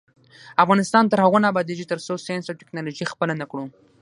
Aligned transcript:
افغانستان 0.63 1.03
تر 1.11 1.19
هغو 1.25 1.37
نه 1.43 1.47
ابادیږي، 1.51 1.85
ترڅو 1.91 2.13
ساینس 2.25 2.45
او 2.47 2.59
ټیکنالوژي 2.61 3.05
خپله 3.11 3.33
نکړو. 3.41 3.65